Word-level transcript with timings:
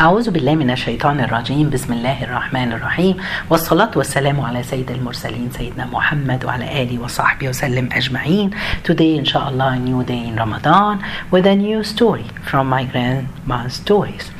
أعوذ 0.00 0.30
بالله 0.30 0.54
من 0.54 0.70
الشيطان 0.70 1.20
الرجيم 1.20 1.70
بسم 1.70 1.92
الله 1.92 2.24
الرحمن 2.24 2.72
الرحيم 2.72 3.16
والصلاة 3.50 3.90
والسلام 3.96 4.40
على 4.40 4.62
سيد 4.62 4.90
المرسلين 4.90 5.50
سيدنا 5.50 5.86
محمد 5.86 6.44
وعلى 6.44 6.82
آله 6.82 6.98
وصحبه 6.98 7.48
وسلم 7.48 7.88
أجمعين 7.92 8.50
Today 8.84 9.16
inshallah 9.18 9.72
a 9.74 9.78
new 9.78 10.04
day 10.04 10.22
in 10.28 10.36
Ramadan 10.36 11.02
with 11.32 11.46
a 11.46 11.56
new 11.56 11.82
story 11.82 12.26
from 12.46 12.68
my 12.68 12.84
grandma's 12.84 13.72
stories 13.72 14.30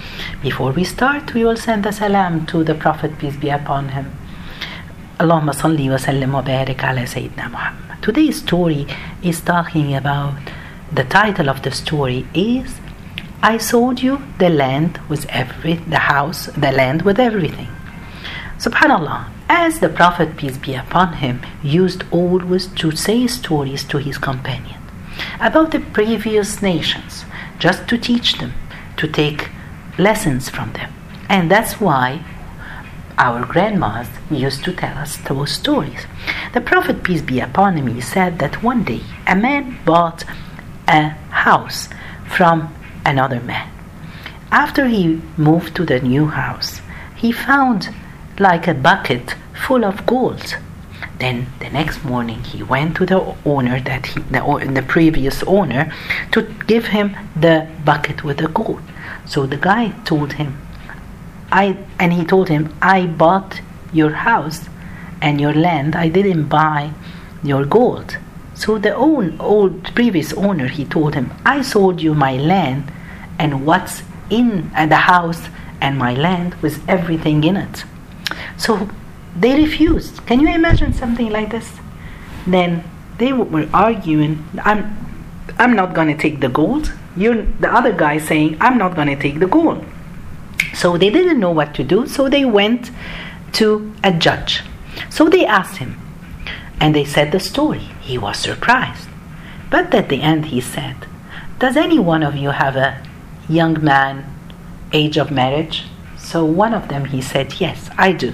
Before 0.45 0.71
we 0.71 0.85
start 0.85 1.35
we 1.35 1.45
will 1.45 1.57
send 1.57 1.87
a 1.87 1.93
salam 1.93 2.47
to 2.47 2.63
the 2.63 2.77
Prophet 2.77 3.19
peace 3.19 3.37
be 3.37 3.51
upon 3.51 3.89
him 3.89 4.07
اللهم 5.21 5.53
صل 5.53 5.91
وسلم 5.91 6.35
وبارك 6.35 6.85
على 6.85 7.07
سيدنا 7.07 7.49
محمد 7.49 7.97
Today's 8.01 8.37
story 8.47 8.87
is 9.25 9.41
talking 9.41 9.97
about 9.97 10.35
the 10.95 11.03
title 11.03 11.49
of 11.49 11.63
the 11.63 11.73
story 11.73 12.27
is 12.33 12.71
I 13.43 13.57
sold 13.59 14.03
you 14.03 14.21
the 14.39 14.51
land 14.51 14.99
with 15.09 15.25
every 15.27 15.75
the 15.75 16.01
house, 16.11 16.47
the 16.47 16.73
land 16.73 17.03
with 17.03 17.21
everything. 17.21 17.69
Subhanallah, 18.59 19.29
as 19.49 19.79
the 19.79 19.89
Prophet 19.89 20.37
peace 20.37 20.59
be 20.59 20.75
upon 20.75 21.13
him 21.15 21.41
used 21.63 22.03
always 22.11 22.67
to 22.67 22.91
say 22.91 23.29
stories 23.29 23.85
to 23.85 23.99
his 23.99 24.19
companion 24.19 24.81
about 25.41 25.71
the 25.71 25.79
previous 25.79 26.61
nations, 26.63 27.25
just 27.61 27.87
to 27.89 27.97
teach 27.97 28.39
them, 28.39 28.55
to 28.97 29.07
take 29.07 29.51
lessons 29.99 30.49
from 30.49 30.73
them. 30.73 30.93
And 31.29 31.49
that's 31.49 31.81
why 31.81 32.25
our 33.19 33.45
grandmas 33.45 34.09
used 34.33 34.65
to 34.65 34.73
tell 34.73 34.99
us 34.99 35.17
those 35.17 35.53
stories. 35.53 36.07
The 36.55 36.61
Prophet 36.61 37.05
peace 37.05 37.23
be 37.23 37.39
upon 37.39 37.77
him 37.77 37.87
he 37.87 38.01
said 38.01 38.41
that 38.41 38.65
one 38.65 38.83
day 38.83 39.03
a 39.29 39.37
man 39.37 39.79
bought 39.85 40.25
a 40.89 41.11
house 41.31 41.89
from 42.27 42.75
another 43.05 43.41
man. 43.41 43.71
After 44.51 44.87
he 44.87 45.21
moved 45.37 45.75
to 45.77 45.85
the 45.85 46.01
new 46.01 46.27
house, 46.27 46.81
he 47.17 47.33
found 47.33 47.91
like 48.39 48.67
a 48.67 48.75
bucket 48.75 49.35
full 49.67 49.85
of 49.85 50.07
gold. 50.07 50.57
Then 51.19 51.47
the 51.59 51.69
next 51.69 52.05
morning 52.05 52.45
he 52.45 52.63
went 52.63 52.97
to 52.97 53.07
the 53.07 53.35
owner 53.45 53.81
that 53.81 54.07
he, 54.07 54.21
the, 54.21 54.71
the 54.73 54.85
previous 54.87 55.43
owner 55.43 55.93
to 56.33 56.43
give 56.67 56.87
him 56.87 57.17
the 57.35 57.67
bucket 57.85 58.23
with 58.23 58.39
the 58.39 58.49
gold. 58.49 58.83
So 59.27 59.47
the 59.47 59.57
guy 59.57 59.91
told 60.05 60.35
him, 60.35 60.57
I 61.51 61.77
and 61.99 62.13
he 62.13 62.25
told 62.25 62.49
him, 62.49 62.75
I 62.81 63.07
bought 63.07 63.61
your 63.93 64.13
house 64.13 64.69
and 65.21 65.41
your 65.41 65.53
land. 65.53 65.97
I 65.97 66.09
didn't 66.09 66.45
buy 66.49 66.93
your 67.43 67.65
gold. 67.65 68.17
So 68.59 68.77
the 68.77 68.93
old, 68.93 69.41
old 69.41 69.95
previous 69.95 70.33
owner 70.33 70.67
he 70.67 70.85
told 70.85 71.15
him, 71.15 71.33
I 71.45 71.63
sold 71.63 72.03
you 72.03 72.13
my 72.13 72.37
land 72.37 72.91
and 73.39 73.65
what's 73.65 74.03
in 74.31 74.73
uh, 74.75 74.87
the 74.87 74.97
house 74.97 75.41
and 75.81 75.97
my 75.97 76.13
land 76.13 76.55
with 76.57 76.83
everything 76.89 77.45
in 77.45 77.57
it. 77.57 77.85
So 78.57 78.91
they 79.39 79.55
refused. 79.55 80.27
Can 80.27 80.41
you 80.41 80.49
imagine 80.49 80.93
something 80.93 81.31
like 81.31 81.53
this? 81.53 81.71
Then 82.49 82.83
they 83.19 83.33
were 83.33 83.69
arguing, 83.73 84.45
I'm 84.65 84.97
I'm 85.57 85.77
not 85.77 85.95
gonna 85.95 86.19
take 86.19 86.41
the 86.41 86.49
gold. 86.49 86.93
You're 87.17 87.43
the 87.61 87.73
other 87.73 87.93
guy 87.93 88.19
saying, 88.19 88.57
I'm 88.61 88.77
not 88.77 88.97
gonna 88.97 89.17
take 89.17 89.39
the 89.39 89.47
gold. 89.47 89.85
So 90.75 90.99
they 90.99 91.11
didn't 91.11 91.39
know 91.39 91.53
what 91.53 91.75
to 91.77 91.85
do, 91.85 92.09
so 92.09 92.29
they 92.29 92.45
went 92.45 92.91
to 93.53 93.95
a 94.03 94.13
judge. 94.13 94.63
So 95.11 95.29
they 95.29 95.47
asked 95.47 95.77
him, 95.77 95.97
and 96.81 96.93
they 96.93 97.05
said 97.05 97.31
the 97.31 97.41
story. 97.41 97.89
He 98.09 98.17
was 98.17 98.39
surprised. 98.39 99.07
But 99.69 99.95
at 99.95 100.09
the 100.09 100.23
end, 100.23 100.47
he 100.47 100.63
said, 100.63 100.97
Does 101.59 101.77
any 101.77 101.99
one 101.99 102.23
of 102.23 102.35
you 102.35 102.51
have 102.53 102.75
a 102.75 103.03
young 103.51 103.85
man, 103.85 104.25
age 104.95 105.19
of 105.19 105.31
marriage? 105.31 105.85
So 106.17 106.43
one 106.43 106.73
of 106.73 106.89
them, 106.89 107.05
he 107.05 107.21
said, 107.21 107.61
Yes, 107.61 107.91
I 107.99 108.13
do. 108.13 108.33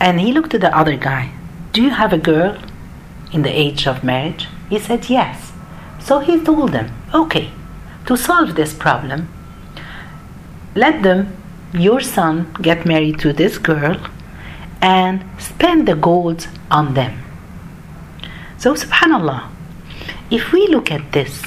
And 0.00 0.20
he 0.20 0.32
looked 0.32 0.52
at 0.52 0.62
the 0.62 0.76
other 0.76 0.96
guy, 0.96 1.30
Do 1.72 1.80
you 1.80 1.90
have 1.90 2.12
a 2.12 2.18
girl 2.18 2.60
in 3.32 3.42
the 3.42 3.56
age 3.56 3.86
of 3.86 4.02
marriage? 4.02 4.48
He 4.68 4.80
said, 4.80 5.08
Yes. 5.08 5.52
So 6.00 6.18
he 6.18 6.40
told 6.42 6.72
them, 6.72 6.90
Okay, 7.14 7.52
to 8.06 8.16
solve 8.16 8.56
this 8.56 8.74
problem, 8.74 9.28
let 10.74 11.04
them, 11.04 11.36
your 11.72 12.00
son, 12.00 12.52
get 12.60 12.84
married 12.84 13.20
to 13.20 13.32
this 13.32 13.58
girl 13.58 13.96
and 14.82 15.24
spend 15.38 15.86
the 15.86 15.94
gold 15.94 16.48
on 16.68 16.94
them. 16.94 17.23
So, 18.64 18.72
subhanAllah, 18.72 19.50
if 20.30 20.50
we 20.50 20.66
look 20.68 20.90
at 20.90 21.12
this, 21.12 21.42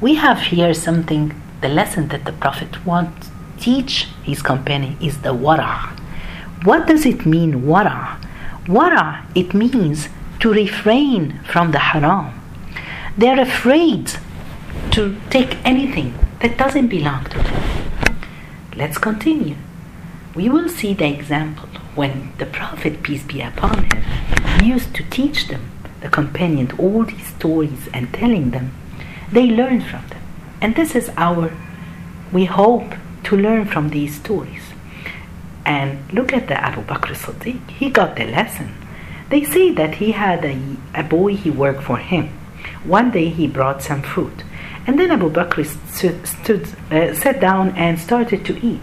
we 0.00 0.14
have 0.14 0.42
here 0.42 0.72
something, 0.72 1.34
the 1.60 1.66
lesson 1.66 2.06
that 2.10 2.24
the 2.24 2.30
Prophet 2.30 2.86
wants 2.86 3.26
to 3.26 3.32
teach 3.58 4.06
his 4.22 4.42
companion 4.42 4.96
is 5.02 5.22
the 5.22 5.34
wara. 5.34 5.90
What 6.62 6.86
does 6.86 7.04
it 7.04 7.26
mean, 7.26 7.62
wara? 7.62 8.16
Wara, 8.66 9.24
it 9.34 9.54
means 9.54 10.08
to 10.38 10.52
refrain 10.52 11.40
from 11.50 11.72
the 11.72 11.80
haram. 11.80 12.40
They're 13.18 13.40
afraid 13.40 14.12
to 14.92 15.16
take 15.30 15.56
anything 15.64 16.14
that 16.42 16.58
doesn't 16.58 16.86
belong 16.86 17.24
to 17.24 17.38
them. 17.38 18.20
Let's 18.76 18.98
continue. 18.98 19.56
We 20.36 20.48
will 20.48 20.68
see 20.68 20.94
the 20.94 21.08
example 21.12 21.68
when 21.96 22.34
the 22.38 22.46
Prophet, 22.46 23.02
peace 23.02 23.24
be 23.24 23.40
upon 23.40 23.90
him, 23.90 24.04
used 24.62 24.94
to 24.94 25.02
teach 25.10 25.48
them, 25.48 25.71
the 26.02 26.08
companion, 26.08 26.70
all 26.78 27.04
these 27.04 27.26
stories 27.26 27.88
and 27.94 28.12
telling 28.12 28.50
them, 28.50 28.72
they 29.30 29.46
learn 29.46 29.80
from 29.80 30.06
them. 30.08 30.22
And 30.60 30.76
this 30.76 30.94
is 30.94 31.10
our, 31.16 31.52
we 32.32 32.44
hope 32.44 32.94
to 33.24 33.36
learn 33.36 33.64
from 33.64 33.90
these 33.90 34.14
stories. 34.16 34.62
And 35.64 36.12
look 36.12 36.32
at 36.32 36.48
the 36.48 36.62
Abu 36.62 36.82
Bakr 36.82 37.14
Siddiq, 37.14 37.70
he 37.70 37.88
got 37.88 38.16
the 38.16 38.26
lesson. 38.26 38.74
They 39.30 39.44
say 39.44 39.72
that 39.72 39.94
he 39.94 40.12
had 40.12 40.44
a, 40.44 40.58
a 40.94 41.02
boy 41.02 41.36
he 41.36 41.50
worked 41.50 41.82
for 41.82 41.96
him. 41.96 42.28
One 42.84 43.10
day 43.10 43.28
he 43.28 43.46
brought 43.46 43.82
some 43.82 44.02
food. 44.02 44.44
And 44.86 44.98
then 44.98 45.10
Abu 45.10 45.30
Bakr 45.30 45.64
stood, 46.26 46.62
uh, 46.90 47.14
sat 47.14 47.40
down 47.40 47.70
and 47.76 47.98
started 47.98 48.44
to 48.46 48.66
eat. 48.66 48.80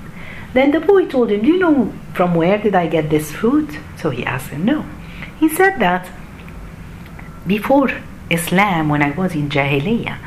Then 0.54 0.72
the 0.72 0.80
boy 0.80 1.06
told 1.06 1.32
him, 1.32 1.42
Do 1.42 1.48
you 1.48 1.60
know 1.60 1.94
from 2.14 2.34
where 2.34 2.58
did 2.58 2.74
I 2.74 2.88
get 2.88 3.10
this 3.10 3.32
food? 3.32 3.78
So 3.98 4.10
he 4.10 4.26
asked 4.26 4.50
him, 4.50 4.66
No. 4.66 4.86
He 5.40 5.50
said 5.50 5.78
that 5.80 6.10
before 7.48 7.92
Islam, 8.30 8.90
when 8.90 9.02
I 9.02 9.12
was 9.12 9.34
in 9.34 9.50
Jahiliyyah, 9.50 10.18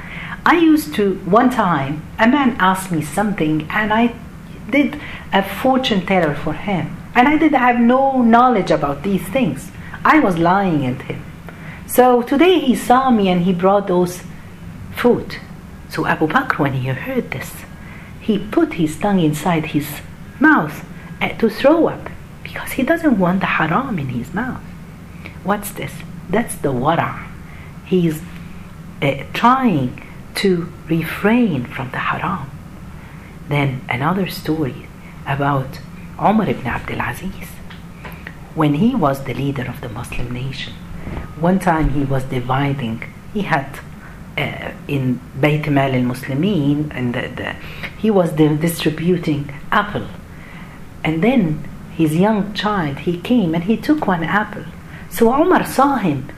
I 0.44 0.56
used 0.56 0.94
to, 0.96 1.14
one 1.24 1.50
time, 1.50 2.02
a 2.18 2.26
man 2.26 2.56
asked 2.58 2.90
me 2.90 3.02
something 3.02 3.68
and 3.70 3.92
I 3.92 4.14
did 4.70 5.00
a 5.32 5.42
fortune 5.42 6.04
teller 6.04 6.34
for 6.34 6.52
him. 6.52 6.96
And 7.14 7.28
I 7.28 7.36
did 7.36 7.52
have 7.52 7.78
no 7.78 8.22
knowledge 8.22 8.70
about 8.70 9.02
these 9.02 9.22
things. 9.28 9.70
I 10.04 10.18
was 10.18 10.38
lying 10.38 10.84
at 10.86 11.02
him. 11.02 11.22
So 11.86 12.22
today 12.22 12.58
he 12.58 12.74
saw 12.74 13.10
me 13.10 13.28
and 13.28 13.42
he 13.42 13.52
brought 13.52 13.86
those 13.86 14.22
food. 14.96 15.36
So 15.90 16.06
Abu 16.06 16.26
Bakr, 16.26 16.58
when 16.58 16.72
he 16.72 16.88
heard 16.88 17.30
this, 17.30 17.52
he 18.20 18.38
put 18.38 18.74
his 18.74 18.98
tongue 18.98 19.20
inside 19.20 19.66
his 19.66 20.00
mouth 20.40 20.84
uh, 21.20 21.28
to 21.38 21.50
throw 21.50 21.88
up 21.88 22.08
because 22.42 22.72
he 22.72 22.82
doesn't 22.82 23.18
want 23.18 23.40
the 23.40 23.46
haram 23.46 23.98
in 23.98 24.08
his 24.08 24.32
mouth. 24.32 24.62
What's 25.44 25.70
this? 25.72 25.92
That's 26.32 26.54
the 26.56 26.72
wara. 26.72 27.26
He's 27.84 28.22
uh, 29.02 29.24
trying 29.34 30.02
to 30.36 30.72
refrain 30.88 31.66
from 31.66 31.90
the 31.90 31.98
haram. 31.98 32.50
Then 33.48 33.82
another 33.88 34.26
story 34.28 34.88
about 35.26 35.80
Umar 36.18 36.48
ibn 36.48 36.66
Abdul 36.66 37.00
Aziz. 37.00 37.48
When 38.54 38.74
he 38.74 38.94
was 38.94 39.24
the 39.24 39.34
leader 39.34 39.66
of 39.68 39.82
the 39.82 39.90
Muslim 39.90 40.30
nation, 40.32 40.72
one 41.38 41.58
time 41.58 41.90
he 41.90 42.04
was 42.04 42.24
dividing, 42.24 43.02
he 43.34 43.42
had 43.42 43.80
uh, 44.38 44.72
in 44.88 45.20
Bayt 45.38 45.68
Mal 45.68 45.92
al 45.92 46.06
Muslimin, 46.12 46.90
and 46.94 47.14
the, 47.14 47.28
the, 47.28 47.56
he 47.98 48.10
was 48.10 48.32
distributing 48.32 49.52
apple. 49.70 50.06
And 51.04 51.22
then 51.22 51.68
his 51.94 52.16
young 52.16 52.54
child, 52.54 53.00
he 53.00 53.18
came 53.20 53.54
and 53.54 53.64
he 53.64 53.76
took 53.76 54.06
one 54.06 54.24
apple. 54.24 54.64
So 55.12 55.32
Omar 55.34 55.66
saw 55.66 55.96
him. 55.96 56.32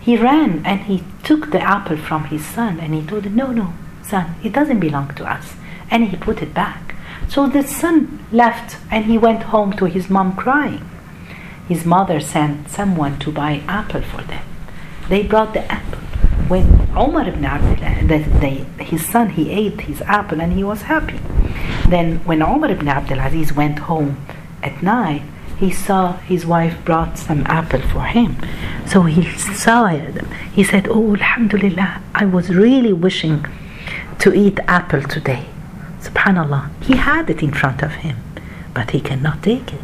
He 0.00 0.16
ran 0.16 0.62
and 0.66 0.80
he 0.82 1.02
took 1.24 1.50
the 1.50 1.60
apple 1.60 1.96
from 1.96 2.24
his 2.24 2.44
son 2.44 2.78
and 2.78 2.94
he 2.94 3.02
told 3.02 3.24
him, 3.24 3.34
No, 3.34 3.50
no, 3.50 3.72
son, 4.02 4.34
it 4.44 4.52
doesn't 4.52 4.78
belong 4.80 5.14
to 5.14 5.24
us. 5.24 5.54
And 5.90 6.08
he 6.08 6.16
put 6.16 6.42
it 6.42 6.52
back. 6.52 6.94
So 7.28 7.48
the 7.48 7.62
son 7.62 8.24
left 8.30 8.76
and 8.90 9.06
he 9.06 9.16
went 9.16 9.44
home 9.44 9.72
to 9.74 9.86
his 9.86 10.10
mom 10.10 10.36
crying. 10.36 10.84
His 11.66 11.86
mother 11.86 12.20
sent 12.20 12.68
someone 12.68 13.18
to 13.20 13.32
buy 13.32 13.62
apple 13.66 14.02
for 14.02 14.22
them. 14.22 14.44
They 15.08 15.22
brought 15.22 15.54
the 15.54 15.64
apple. 15.72 16.00
When 16.48 16.88
Omar 16.94 17.26
ibn 17.26 17.44
Abdullah, 17.44 18.06
the, 18.06 18.18
the, 18.40 18.84
his 18.84 19.06
son, 19.06 19.30
he 19.30 19.50
ate 19.50 19.82
his 19.82 20.02
apple 20.02 20.40
and 20.42 20.52
he 20.52 20.64
was 20.64 20.82
happy. 20.82 21.18
Then 21.88 22.18
when 22.26 22.42
Omar 22.42 22.70
ibn 22.70 22.88
Abdul 22.88 23.20
Aziz 23.20 23.52
went 23.54 23.78
home 23.80 24.16
at 24.62 24.82
night, 24.82 25.22
he 25.60 25.70
saw 25.70 26.14
his 26.32 26.46
wife 26.46 26.82
brought 26.86 27.18
some 27.18 27.42
apple 27.46 27.82
for 27.82 28.04
him. 28.04 28.34
So 28.86 29.02
he 29.02 29.30
saw 29.38 29.86
it. 29.88 30.24
He 30.54 30.64
said, 30.64 30.88
Oh, 30.88 31.14
Alhamdulillah, 31.14 32.02
I 32.14 32.24
was 32.24 32.48
really 32.48 32.94
wishing 32.94 33.44
to 34.20 34.32
eat 34.32 34.58
apple 34.66 35.02
today. 35.02 35.44
Subhanallah, 36.00 36.70
he 36.82 36.96
had 36.96 37.28
it 37.28 37.42
in 37.42 37.52
front 37.52 37.82
of 37.82 37.92
him, 37.96 38.16
but 38.72 38.92
he 38.92 39.00
cannot 39.02 39.42
take 39.42 39.74
it. 39.74 39.82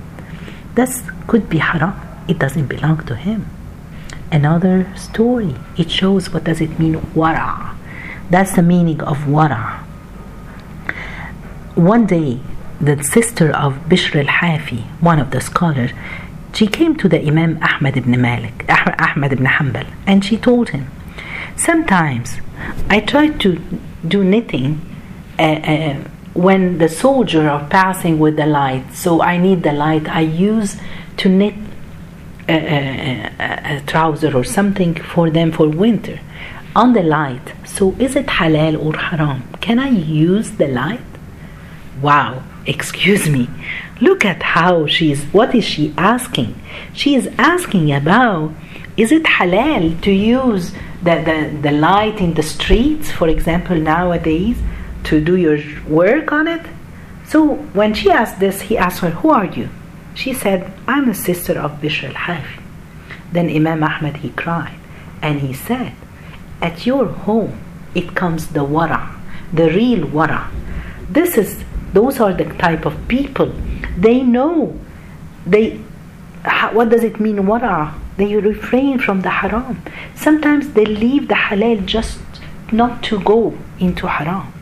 This 0.74 1.02
could 1.26 1.50
be 1.50 1.58
haram. 1.58 1.94
It 2.26 2.38
doesn't 2.38 2.68
belong 2.68 3.04
to 3.06 3.14
him. 3.14 3.44
Another 4.32 4.90
story. 4.96 5.56
It 5.76 5.90
shows 5.90 6.32
what 6.32 6.44
does 6.44 6.62
it 6.62 6.78
mean 6.78 6.96
wara. 7.14 7.76
That's 8.30 8.56
the 8.56 8.62
meaning 8.62 9.02
of 9.02 9.18
wara. 9.28 9.80
One 11.74 12.06
day, 12.06 12.40
the 12.80 13.02
sister 13.02 13.50
of 13.54 13.74
Bishr 13.88 14.16
al-Hafi, 14.26 14.82
one 15.00 15.18
of 15.18 15.30
the 15.30 15.40
scholars, 15.40 15.90
she 16.52 16.66
came 16.66 16.96
to 16.96 17.08
the 17.08 17.20
Imam 17.20 17.58
Ahmad 17.62 17.96
ibn 17.96 18.20
Malik, 18.20 18.64
Ahmad 18.68 19.32
ibn 19.32 19.46
Hanbal, 19.46 19.86
and 20.06 20.24
she 20.24 20.36
told 20.36 20.70
him, 20.70 20.90
Sometimes 21.56 22.40
I 22.88 23.00
try 23.00 23.28
to 23.28 23.60
do 24.06 24.24
knitting 24.24 24.80
uh, 25.38 25.42
uh, 25.42 25.94
when 26.34 26.78
the 26.78 26.88
soldier 26.88 27.48
are 27.48 27.66
passing 27.68 28.18
with 28.18 28.36
the 28.36 28.46
light, 28.46 28.92
so 28.92 29.22
I 29.22 29.38
need 29.38 29.62
the 29.62 29.72
light. 29.72 30.08
I 30.08 30.20
use 30.20 30.76
to 31.18 31.28
knit 31.28 31.54
a, 32.48 32.52
a, 32.52 33.76
a, 33.76 33.80
trouser 33.86 34.36
or 34.36 34.44
something 34.44 34.94
for 34.94 35.30
them 35.30 35.50
for 35.50 35.68
winter 35.68 36.20
on 36.74 36.92
the 36.92 37.02
light. 37.02 37.52
So 37.66 37.94
is 37.98 38.16
it 38.16 38.26
halal 38.26 38.82
or 38.84 38.96
haram? 38.96 39.42
Can 39.60 39.78
I 39.78 39.88
use 39.88 40.52
the 40.52 40.68
light? 40.68 41.00
Wow, 42.00 42.42
excuse 42.66 43.28
me. 43.28 43.48
Look 44.00 44.24
at 44.24 44.42
how 44.42 44.86
she 44.86 45.12
is. 45.12 45.24
what 45.32 45.54
is 45.54 45.64
she 45.64 45.94
asking? 45.96 46.60
She 46.92 47.14
is 47.14 47.28
asking 47.38 47.92
about 47.92 48.52
is 48.96 49.12
it 49.12 49.24
halal 49.24 50.00
to 50.02 50.10
use 50.10 50.72
the, 51.02 51.16
the, 51.28 51.58
the 51.60 51.70
light 51.70 52.18
in 52.18 52.32
the 52.34 52.42
streets, 52.42 53.10
for 53.10 53.28
example, 53.28 53.76
nowadays, 53.76 54.56
to 55.04 55.22
do 55.22 55.36
your 55.36 55.58
work 55.86 56.32
on 56.32 56.48
it? 56.48 56.64
So 57.26 57.56
when 57.74 57.92
she 57.92 58.10
asked 58.10 58.40
this, 58.40 58.62
he 58.62 58.78
asked 58.78 59.00
her, 59.00 59.10
Who 59.10 59.30
are 59.30 59.44
you? 59.44 59.68
She 60.14 60.32
said, 60.32 60.72
I'm 60.88 61.10
a 61.10 61.14
sister 61.14 61.58
of 61.58 61.72
Bishr 61.80 62.08
al-Hafi. 62.08 62.62
Then 63.32 63.50
Imam 63.50 63.82
Ahmad, 63.82 64.18
he 64.18 64.30
cried 64.30 64.78
and 65.20 65.40
he 65.40 65.52
said, 65.52 65.92
At 66.62 66.86
your 66.86 67.06
home, 67.06 67.60
it 67.94 68.14
comes 68.14 68.48
the 68.48 68.60
wara, 68.60 69.14
the 69.52 69.70
real 69.70 70.06
wara. 70.06 70.48
This 71.10 71.36
is, 71.36 71.64
those 71.96 72.20
are 72.20 72.32
the 72.40 72.44
type 72.64 72.84
of 72.84 72.96
people. 73.08 73.52
They 73.96 74.22
know, 74.22 74.78
they, 75.46 75.78
what 76.72 76.90
does 76.90 77.04
it 77.04 77.18
mean 77.18 77.38
wara? 77.50 77.94
They 78.18 78.36
refrain 78.36 78.98
from 78.98 79.22
the 79.22 79.30
haram. 79.30 79.82
Sometimes 80.14 80.72
they 80.74 80.84
leave 80.84 81.28
the 81.28 81.34
halal 81.34 81.84
just 81.86 82.18
not 82.70 83.02
to 83.04 83.20
go 83.20 83.56
into 83.78 84.06
haram. 84.06 84.52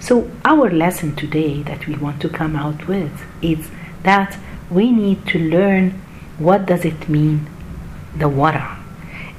So 0.00 0.30
our 0.44 0.70
lesson 0.70 1.14
today 1.14 1.62
that 1.62 1.86
we 1.86 1.94
want 1.94 2.20
to 2.22 2.28
come 2.28 2.56
out 2.56 2.88
with 2.88 3.12
is 3.40 3.70
that 4.02 4.36
we 4.68 4.90
need 4.90 5.26
to 5.28 5.38
learn 5.38 5.90
what 6.38 6.66
does 6.66 6.84
it 6.84 7.08
mean 7.08 7.48
the 8.16 8.28
wara 8.28 8.78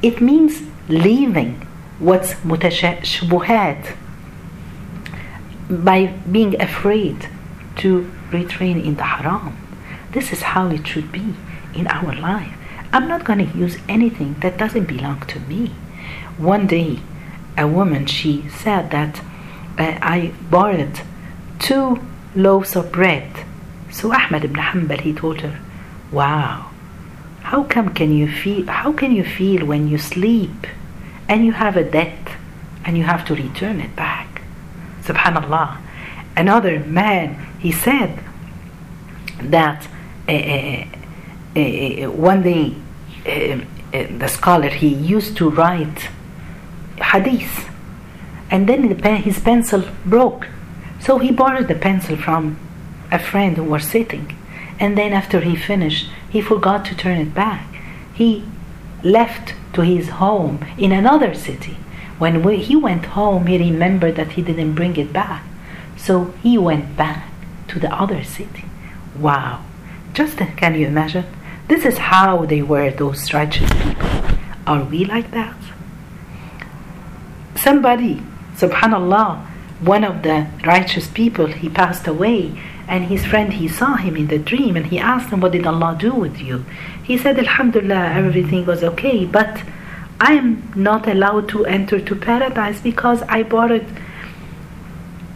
it 0.02 0.22
means 0.22 0.62
leaving 0.88 1.54
what's 2.00 2.34
mutashbuhat 2.52 3.96
by 5.70 6.08
being 6.32 6.62
afraid 6.62 7.28
to 7.78 8.12
retrain 8.32 8.84
in 8.84 8.96
the 8.96 9.04
haram. 9.04 9.58
This 10.12 10.32
is 10.32 10.42
how 10.42 10.70
it 10.70 10.86
should 10.86 11.12
be 11.12 11.34
in 11.74 11.88
our 11.88 12.14
life. 12.16 12.54
I'm 12.92 13.08
not 13.08 13.24
going 13.24 13.40
to 13.40 13.58
use 13.58 13.78
anything 13.90 14.36
that 14.42 14.58
doesn't 14.58 14.86
belong 14.86 15.22
to 15.22 15.40
me. 15.40 15.68
One 16.38 16.68
day 16.68 17.00
a 17.58 17.68
woman 17.68 18.06
she 18.06 18.48
said 18.50 18.92
that 18.92 19.20
uh, 19.78 19.98
i 20.02 20.34
borrowed 20.50 21.02
two 21.60 22.00
loaves 22.36 22.76
of 22.76 22.92
bread. 22.92 23.46
So 23.92 24.12
Ahmad 24.12 24.44
ibn 24.44 24.60
Hanbal 24.60 25.02
he 25.02 25.14
told 25.14 25.42
her, 25.42 25.60
Wow, 26.12 26.72
how 27.42 27.64
come 27.64 27.94
can 27.94 28.12
you 28.12 28.28
feel 28.32 28.66
how 28.68 28.92
can 28.92 29.12
you 29.12 29.24
feel 29.24 29.66
when 29.66 29.88
you 29.88 29.98
sleep 29.98 30.68
and 31.28 31.46
you 31.46 31.52
have 31.52 31.78
a 31.78 31.84
debt 31.84 32.28
and 32.86 32.98
you 32.98 33.04
have 33.04 33.26
to 33.26 33.36
return 33.36 33.80
it 33.80 33.96
back? 33.96 34.23
Subhanallah. 35.04 35.78
Another 36.36 36.80
man 36.80 37.36
he 37.60 37.72
said 37.72 38.20
that 39.42 39.88
uh, 40.28 40.32
uh, 40.32 42.10
one 42.12 42.42
day 42.44 42.76
the 43.24 44.28
scholar 44.28 44.70
he 44.70 44.88
used 44.88 45.38
to 45.38 45.50
write 45.50 46.10
hadith 46.98 47.70
and 48.50 48.68
then 48.68 48.90
the 48.90 48.96
pen, 48.96 49.22
his 49.22 49.40
pencil 49.40 49.84
broke 50.06 50.48
so 51.04 51.18
he 51.18 51.32
borrowed 51.32 51.68
the 51.68 51.76
pencil 51.76 52.16
from 52.16 52.58
a 53.12 53.20
friend 53.20 53.58
who 53.58 53.64
was 53.64 53.84
sitting. 53.86 54.38
And 54.80 54.98
then 54.98 55.12
after 55.12 55.42
he 55.42 55.56
finished, 55.56 56.10
he 56.30 56.42
forgot 56.42 56.86
to 56.86 56.96
turn 56.96 57.20
it 57.20 57.34
back. 57.34 57.68
He 58.14 58.46
left 59.04 59.54
to 59.74 59.82
his 59.82 60.10
home 60.10 60.66
in 60.78 60.94
another 60.94 61.34
city. 61.36 61.78
When 62.24 62.42
we, 62.42 62.56
he 62.56 62.78
went 62.78 63.08
home, 63.20 63.48
he 63.48 63.58
remembered 63.58 64.16
that 64.16 64.32
he 64.32 64.42
didn't 64.42 64.76
bring 64.76 64.96
it 64.96 65.12
back. 65.12 65.44
So 65.98 66.34
he 66.42 66.58
went 66.58 66.96
back 66.96 67.30
to 67.68 67.80
the 67.80 67.94
other 67.94 68.24
city. 68.24 68.64
Wow. 69.20 69.66
Just 70.14 70.38
can 70.38 70.74
you 70.76 70.88
imagine? 70.88 71.26
This 71.68 71.84
is 71.84 71.98
how 71.98 72.46
they 72.46 72.62
were, 72.62 72.90
those 72.92 73.34
righteous 73.34 73.70
people. 73.74 74.10
Are 74.66 74.86
we 74.86 75.04
like 75.04 75.32
that? 75.32 75.58
Somebody, 77.58 78.22
subhanallah, 78.56 79.46
one 79.82 80.06
of 80.06 80.24
the 80.24 80.48
righteous 80.66 81.10
people, 81.10 81.48
he 81.48 81.68
passed 81.68 82.08
away 82.08 82.58
and 82.88 83.08
his 83.08 83.26
friend 83.26 83.52
he 83.52 83.68
saw 83.68 83.96
him 83.98 84.16
in 84.16 84.28
the 84.28 84.40
dream 84.40 84.78
and 84.78 84.86
he 84.86 84.98
asked 84.98 85.30
him 85.30 85.40
what 85.40 85.54
did 85.54 85.66
allah 85.66 85.96
do 85.98 86.14
with 86.14 86.42
you 86.42 86.66
he 87.02 87.18
said 87.18 87.40
alhamdulillah 87.40 88.12
everything 88.14 88.66
was 88.66 88.84
okay 88.84 89.24
but 89.24 89.64
i 90.30 90.34
am 90.34 90.50
not 90.76 91.08
allowed 91.14 91.48
to 91.54 91.66
enter 91.66 92.00
to 92.10 92.16
paradise 92.16 92.82
because 92.82 93.22
i 93.38 93.44
borrowed 93.44 93.88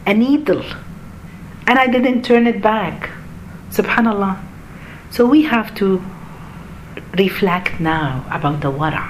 a 0.06 0.14
needle 0.14 0.64
and 1.68 1.78
i 1.78 1.86
didn't 1.86 2.24
turn 2.24 2.48
it 2.48 2.62
back. 2.62 3.10
Subhanallah. 3.72 4.40
So 5.12 5.26
we 5.26 5.44
have 5.44 5.76
to 5.76 6.02
reflect 7.18 7.80
now 7.80 8.26
about 8.32 8.62
the 8.62 8.72
wara. 8.72 9.06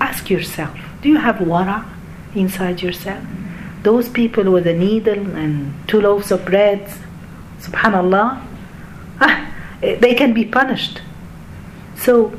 Ask 0.00 0.28
yourself 0.30 0.78
do 1.00 1.08
you 1.08 1.18
have 1.18 1.36
wara 1.36 1.84
inside 2.34 2.82
yourself? 2.82 3.24
Those 3.82 4.08
people 4.08 4.50
with 4.50 4.66
a 4.66 4.72
needle 4.72 5.36
and 5.36 5.74
two 5.88 6.00
loaves 6.00 6.30
of 6.30 6.44
bread 6.44 6.92
subhanallah 7.60 8.42
ah, 9.20 9.36
they 9.80 10.14
can 10.14 10.32
be 10.34 10.44
punished. 10.44 11.00
So 11.96 12.32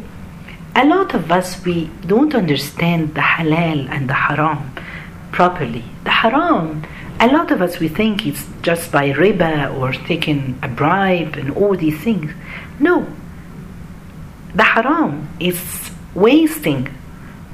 a 0.75 0.85
lot 0.85 1.13
of 1.13 1.31
us 1.31 1.63
we 1.65 1.89
don't 2.05 2.35
understand 2.35 3.15
the 3.15 3.21
halal 3.21 3.89
and 3.89 4.09
the 4.09 4.13
haram 4.13 4.71
properly 5.31 5.83
the 6.03 6.09
haram 6.09 6.83
a 7.19 7.27
lot 7.27 7.51
of 7.51 7.61
us 7.61 7.79
we 7.79 7.87
think 7.87 8.25
it's 8.27 8.45
just 8.61 8.91
by 8.91 9.11
riba 9.11 9.73
or 9.79 9.93
taking 9.93 10.57
a 10.61 10.67
bribe 10.67 11.35
and 11.35 11.51
all 11.51 11.75
these 11.75 11.99
things 12.01 12.31
no 12.79 13.07
the 14.53 14.63
haram 14.63 15.29
is 15.39 15.91
wasting 16.13 16.89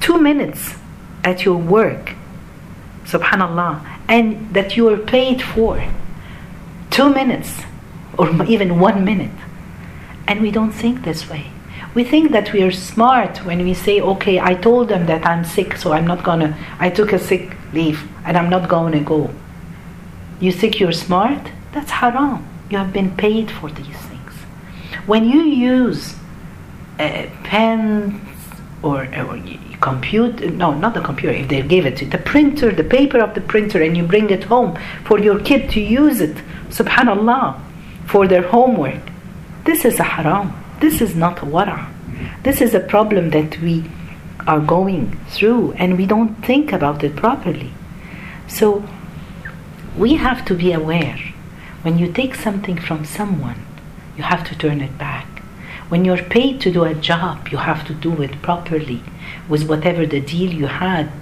two 0.00 0.18
minutes 0.18 0.74
at 1.24 1.44
your 1.44 1.56
work 1.56 2.14
subhanallah 3.04 3.84
and 4.08 4.52
that 4.54 4.76
you 4.76 4.88
are 4.88 4.98
paid 4.98 5.40
for 5.40 5.82
two 6.90 7.08
minutes 7.12 7.62
or 8.18 8.28
even 8.44 8.78
one 8.78 9.04
minute. 9.04 9.38
And 10.28 10.40
we 10.40 10.50
don't 10.50 10.72
think 10.72 11.02
this 11.02 11.28
way. 11.28 11.51
We 11.94 12.04
think 12.04 12.32
that 12.32 12.52
we 12.52 12.62
are 12.62 12.72
smart 12.72 13.44
when 13.44 13.62
we 13.64 13.74
say, 13.74 14.00
okay, 14.00 14.40
I 14.40 14.54
told 14.54 14.88
them 14.88 15.06
that 15.06 15.26
I'm 15.26 15.44
sick, 15.44 15.76
so 15.76 15.92
I'm 15.92 16.06
not 16.06 16.24
gonna, 16.24 16.56
I 16.78 16.88
took 16.88 17.12
a 17.12 17.18
sick 17.18 17.54
leave 17.74 18.08
and 18.24 18.36
I'm 18.36 18.48
not 18.48 18.68
gonna 18.68 19.00
go. 19.00 19.30
You 20.40 20.52
think 20.52 20.80
you're 20.80 20.92
smart? 20.92 21.50
That's 21.72 21.90
haram. 21.90 22.46
You 22.70 22.78
have 22.78 22.92
been 22.92 23.14
paid 23.16 23.50
for 23.50 23.70
these 23.70 23.96
things. 24.08 24.32
When 25.06 25.28
you 25.28 25.42
use 25.42 26.14
uh, 26.98 27.02
a 27.02 27.30
pen 27.44 28.26
or, 28.82 29.04
or 29.04 29.42
computer, 29.80 30.50
no, 30.50 30.72
not 30.72 30.94
the 30.94 31.02
computer, 31.02 31.34
if 31.34 31.48
they 31.48 31.60
give 31.60 31.84
it 31.84 31.98
to 31.98 32.04
you, 32.06 32.10
the 32.10 32.18
printer, 32.18 32.72
the 32.72 32.84
paper 32.84 33.18
of 33.18 33.34
the 33.34 33.42
printer, 33.42 33.82
and 33.82 33.96
you 33.96 34.04
bring 34.04 34.30
it 34.30 34.44
home 34.44 34.78
for 35.04 35.18
your 35.18 35.38
kid 35.40 35.68
to 35.70 35.80
use 35.80 36.22
it, 36.22 36.36
subhanallah, 36.70 37.60
for 38.06 38.26
their 38.26 38.48
homework. 38.48 39.02
This 39.64 39.84
is 39.84 40.00
a 40.00 40.04
haram. 40.04 40.61
This 40.82 41.00
is 41.00 41.14
not 41.14 41.36
wara. 41.36 41.88
This 42.42 42.60
is 42.60 42.74
a 42.74 42.80
problem 42.80 43.30
that 43.30 43.60
we 43.60 43.84
are 44.48 44.58
going 44.58 45.16
through 45.28 45.74
and 45.74 45.96
we 45.96 46.06
don't 46.06 46.34
think 46.44 46.72
about 46.72 47.04
it 47.04 47.14
properly. 47.14 47.72
So 48.48 48.84
we 49.96 50.14
have 50.16 50.44
to 50.46 50.54
be 50.56 50.72
aware 50.72 51.20
when 51.82 52.00
you 52.00 52.12
take 52.12 52.34
something 52.34 52.78
from 52.78 53.04
someone, 53.04 53.64
you 54.16 54.24
have 54.24 54.44
to 54.48 54.58
turn 54.58 54.80
it 54.80 54.98
back. 54.98 55.28
When 55.88 56.04
you're 56.04 56.24
paid 56.38 56.60
to 56.62 56.72
do 56.72 56.82
a 56.82 56.94
job, 56.94 57.50
you 57.50 57.58
have 57.58 57.86
to 57.86 57.94
do 57.94 58.20
it 58.20 58.42
properly 58.42 59.04
with 59.48 59.68
whatever 59.68 60.04
the 60.04 60.20
deal 60.20 60.52
you 60.52 60.66
had 60.66 61.12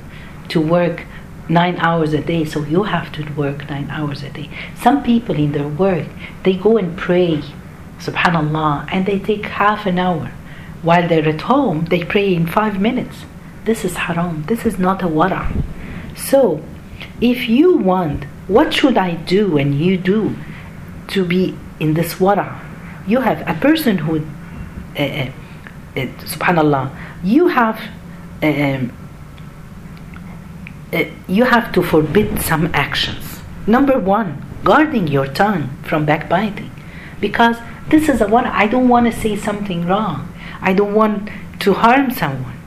to 0.48 0.58
work 0.58 1.04
nine 1.50 1.76
hours 1.76 2.14
a 2.14 2.22
day, 2.22 2.46
so 2.46 2.62
you 2.64 2.84
have 2.84 3.12
to 3.12 3.30
work 3.34 3.68
nine 3.68 3.90
hours 3.90 4.22
a 4.22 4.30
day. 4.30 4.48
Some 4.74 5.02
people 5.02 5.34
in 5.34 5.52
their 5.52 5.68
work, 5.68 6.06
they 6.44 6.54
go 6.54 6.78
and 6.78 6.96
pray, 6.96 7.42
subhanallah, 8.00 8.88
and 8.92 9.06
they 9.06 9.18
take 9.18 9.46
half 9.46 9.86
an 9.86 9.98
hour. 9.98 10.30
While 10.82 11.08
they're 11.08 11.28
at 11.28 11.42
home, 11.42 11.84
they 11.86 12.04
pray 12.04 12.34
in 12.34 12.46
five 12.46 12.80
minutes. 12.80 13.24
This 13.64 13.84
is 13.84 13.96
haram. 13.96 14.44
This 14.44 14.64
is 14.64 14.78
not 14.78 15.02
a 15.02 15.06
wara. 15.06 15.44
So, 16.16 16.62
if 17.20 17.48
you 17.48 17.76
want, 17.76 18.24
what 18.48 18.72
should 18.72 18.96
I 18.96 19.14
do 19.14 19.58
and 19.58 19.74
you 19.74 19.96
do 19.96 20.36
to 21.08 21.24
be 21.24 21.56
in 21.78 21.94
this 21.94 22.14
wara? 22.14 22.58
You 23.06 23.20
have 23.20 23.46
a 23.46 23.54
person 23.60 23.98
who, 23.98 24.18
uh, 24.98 25.02
uh, 25.02 25.30
uh, 25.96 26.06
subhanallah, 26.34 26.90
you 27.22 27.48
have. 27.48 27.80
Um, 28.42 28.92
uh, 30.92 31.04
you 31.28 31.44
have 31.44 31.72
to 31.72 31.82
forbid 31.82 32.40
some 32.40 32.70
actions. 32.74 33.40
Number 33.66 33.98
one, 33.98 34.42
guarding 34.64 35.06
your 35.06 35.26
tongue 35.26 35.70
from 35.84 36.04
backbiting. 36.04 36.70
Because 37.20 37.56
this 37.90 38.08
is 38.08 38.20
a 38.20 38.26
what 38.28 38.46
I 38.46 38.66
don't 38.66 38.88
want 38.88 39.12
to 39.12 39.20
say 39.20 39.36
something 39.36 39.86
wrong. 39.86 40.32
I 40.60 40.72
don't 40.72 40.94
want 40.94 41.30
to 41.60 41.74
harm 41.74 42.10
someone. 42.10 42.58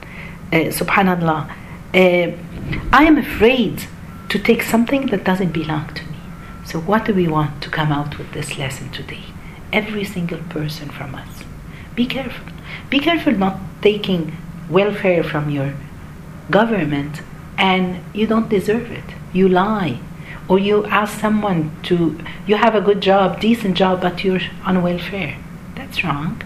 Uh, 0.52 0.70
subhanallah. 0.80 1.50
Uh, 1.94 2.32
I 2.92 3.04
am 3.04 3.18
afraid 3.18 3.86
to 4.28 4.38
take 4.38 4.62
something 4.62 5.06
that 5.06 5.24
doesn't 5.24 5.52
belong 5.52 5.92
to 5.94 6.04
me. 6.04 6.18
So, 6.64 6.80
what 6.80 7.04
do 7.04 7.14
we 7.14 7.28
want 7.28 7.62
to 7.62 7.70
come 7.70 7.92
out 7.92 8.18
with 8.18 8.32
this 8.32 8.58
lesson 8.58 8.90
today? 8.90 9.24
Every 9.72 10.04
single 10.04 10.40
person 10.50 10.88
from 10.90 11.14
us. 11.14 11.44
Be 11.94 12.06
careful. 12.06 12.52
Be 12.90 12.98
careful 12.98 13.32
not 13.32 13.58
taking 13.82 14.36
welfare 14.68 15.22
from 15.22 15.50
your 15.50 15.74
government 16.50 17.22
and 17.56 18.02
you 18.14 18.26
don't 18.26 18.48
deserve 18.48 18.90
it. 18.90 19.04
You 19.32 19.48
lie. 19.48 20.00
Or 20.48 20.58
you 20.58 20.84
ask 20.86 21.20
someone 21.20 21.70
to, 21.84 22.18
you 22.46 22.56
have 22.56 22.74
a 22.74 22.80
good 22.80 23.00
job, 23.00 23.40
decent 23.40 23.76
job, 23.76 24.02
but 24.02 24.22
you're 24.24 24.40
on 24.64 24.82
welfare. 24.82 25.38
That's 25.74 26.04
wrong. 26.04 26.42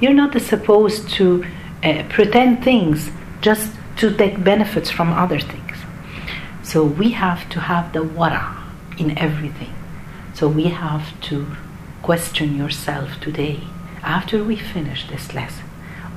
You're 0.00 0.14
not 0.14 0.38
supposed 0.40 1.08
to 1.10 1.44
uh, 1.82 2.04
pretend 2.08 2.62
things 2.62 3.10
just 3.40 3.72
to 3.96 4.14
take 4.14 4.42
benefits 4.44 4.90
from 4.90 5.12
other 5.12 5.40
things. 5.40 5.76
So 6.62 6.84
we 6.84 7.10
have 7.10 7.48
to 7.50 7.60
have 7.60 7.92
the 7.92 8.00
wara 8.00 8.56
in 8.98 9.16
everything. 9.18 9.74
So 10.34 10.48
we 10.48 10.64
have 10.64 11.20
to 11.22 11.46
question 12.02 12.56
yourself 12.56 13.20
today, 13.20 13.60
after 14.02 14.42
we 14.42 14.56
finish 14.56 15.08
this 15.08 15.34
lesson. 15.34 15.64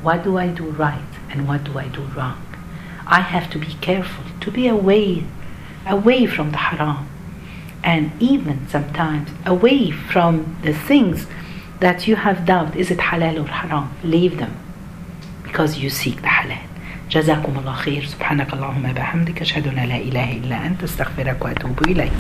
What 0.02 0.24
do 0.24 0.38
I 0.38 0.48
do 0.48 0.66
right 0.66 1.14
and 1.30 1.48
what 1.48 1.64
do 1.64 1.78
I 1.78 1.88
do 1.88 2.02
wrong? 2.02 2.42
I 3.08 3.22
have 3.22 3.50
to 3.52 3.60
be 3.60 3.74
careful 3.82 4.24
to 4.42 4.52
be 4.52 4.68
away, 4.68 5.26
away 5.87 6.27
from 6.27 6.51
the 6.51 6.59
haram, 6.59 7.09
and 7.83 8.13
even 8.21 8.69
sometimes 8.69 9.31
away 9.47 9.91
from 9.91 10.57
the 10.63 10.75
things 10.75 11.27
that 11.81 12.07
you 12.07 12.17
have 12.17 12.45
doubt 12.45 12.77
is 12.77 12.91
it 12.91 12.99
halal 12.99 13.45
or 13.45 13.49
haram. 13.49 13.91
Leave 14.05 14.39
them 14.39 14.55
because 15.43 15.79
you 15.79 15.91
seek 15.91 16.21
the 16.23 16.29
halal. 16.29 16.59
جزاكم 17.11 17.59
الله 17.59 17.73
خير 17.73 18.05
سبحانك 18.05 18.53
اللهم 18.53 18.93
بحمدك 18.93 19.41
أشهد 19.41 19.67
أن 19.69 19.75
لا 19.75 19.97
إله 19.97 20.33
إلا 20.33 20.67
أنت 20.67 20.83
استغفرك 20.83 21.45
وأتوب 21.45 21.83
إليك 21.87 22.13